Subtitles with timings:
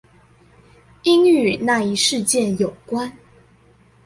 [1.03, 3.11] 應與那一事件有關？